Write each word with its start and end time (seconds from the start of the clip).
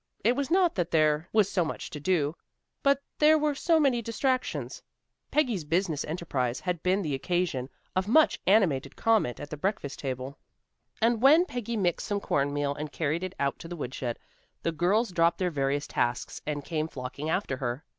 It 0.23 0.35
was 0.35 0.49
not 0.49 0.73
that 0.73 0.89
there 0.89 1.29
was 1.31 1.47
so 1.47 1.63
much 1.63 1.91
to 1.91 1.99
do, 1.99 2.35
but 2.81 3.03
there 3.19 3.37
were 3.37 3.53
so 3.53 3.79
many 3.79 4.01
distractions. 4.01 4.81
Peggy's 5.29 5.63
business 5.63 6.03
enterprise 6.05 6.59
had 6.59 6.81
been 6.81 7.03
the 7.03 7.13
occasion 7.13 7.69
of 7.95 8.07
much 8.07 8.39
animated 8.47 8.95
comment 8.95 9.39
at 9.39 9.51
the 9.51 9.57
breakfast 9.57 9.99
table, 9.99 10.39
and 11.03 11.21
when 11.21 11.45
Peggy 11.45 11.77
mixed 11.77 12.07
some 12.07 12.19
corn 12.19 12.51
meal 12.51 12.73
and 12.73 12.91
carried 12.91 13.21
it 13.23 13.35
out 13.39 13.59
to 13.59 13.67
the 13.67 13.75
woodshed, 13.75 14.17
the 14.63 14.71
girls 14.71 15.11
dropped 15.11 15.37
their 15.37 15.51
various 15.51 15.85
tasks 15.85 16.41
and 16.47 16.65
came 16.65 16.87
flocking 16.87 17.29
after 17.29 17.57
her. 17.57 17.83